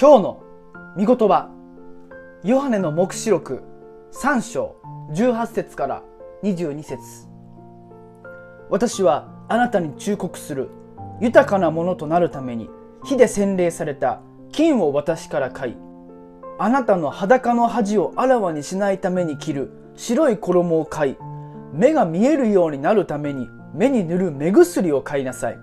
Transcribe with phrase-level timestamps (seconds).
[0.00, 0.44] 今日の
[0.96, 1.50] 御言葉
[2.44, 3.64] ヨハネの黙示録
[4.12, 4.76] 3章
[5.10, 6.04] 18節から
[6.44, 7.26] 22節。
[8.70, 10.70] 私はあなたに忠告する
[11.20, 12.70] 豊かなものとなるために
[13.02, 14.20] 火で洗礼された
[14.52, 15.76] 金を私から買い
[16.60, 21.16] あなたの裸の恥をあらわにしないために着る白い衣を買い
[21.72, 25.58] 目が見えるようになるために目に塗る目薬を買いなさい。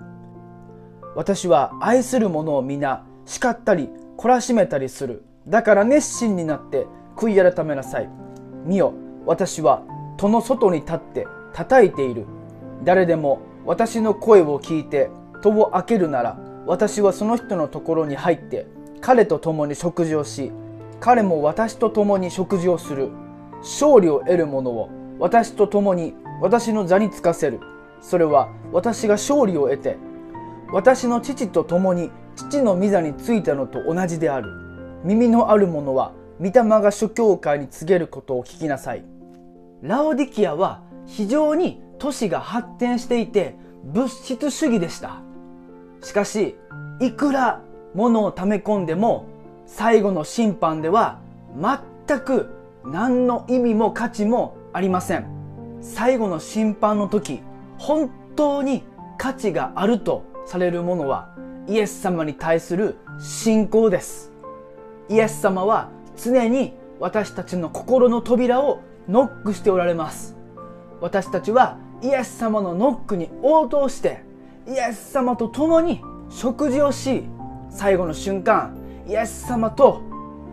[1.16, 5.24] 私は愛する者を皆叱ったり懲らしめたりする。
[5.48, 8.10] だから熱心になって悔い改めなさい。
[8.66, 8.94] 見よ
[9.26, 9.84] 私は
[10.18, 12.26] 戸の外に立って叩いている。
[12.84, 15.10] 誰でも私の声を聞いて
[15.41, 18.68] 戸を開けるなら私はその人のところに入って
[19.02, 20.52] 彼と共に食事をし
[21.00, 23.10] 彼も私と共に食事をする。
[23.62, 27.60] 勝利を得る者を私と共に私の座につかせる。
[28.02, 29.98] それは私が勝利を得て
[30.72, 34.49] 私の父と共に父の御座についたのと同じである。
[35.04, 39.04] 耳のある者は御霊が諸教会に告げることを聞きなさい。
[39.82, 45.21] ラオディキアは非常に都市が発展していて物質主義でした。
[46.01, 46.55] しかし
[46.99, 47.62] いくら
[47.93, 49.26] 物を溜め込んでも
[49.65, 51.20] 最後の審判では
[52.07, 52.49] 全く
[52.85, 55.26] 何の意味も価値もありません。
[55.82, 57.41] 最後の審判の時
[57.77, 58.84] 本当に
[59.17, 61.29] 価値があるとされるものは
[61.68, 64.31] イエス様に対する信仰です。
[65.09, 65.90] イエス様は
[66.22, 70.35] 常に私たちの心の扉をノックしておられます。
[71.02, 74.24] 私たちはイエス様のノックに応答して
[74.68, 77.24] イエス様と共に食事をし
[77.69, 80.02] 最後の瞬間イエス様と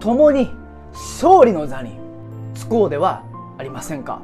[0.01, 0.51] 共に
[0.93, 1.93] 勝利の座に
[2.55, 3.23] つこうでは
[3.59, 4.21] ありませんか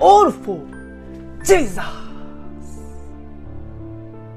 [0.00, 0.60] ？All for
[1.44, 2.03] Jesus!